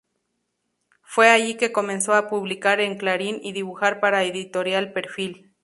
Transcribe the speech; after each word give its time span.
Fue 1.03 1.29
allí 1.29 1.57
que 1.57 1.71
comenzó 1.71 2.15
a 2.15 2.27
publicar 2.27 2.79
en 2.81 2.97
Clarín 2.97 3.39
y 3.43 3.51
dibujar 3.51 3.99
para 3.99 4.23
Editorial 4.23 4.93
Perfil. 4.93 5.53